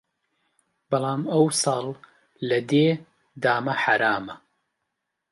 [0.89, 1.85] بەڵام ئەو ساڵ
[2.49, 2.87] لە دێ
[3.43, 4.35] دامە حەرامە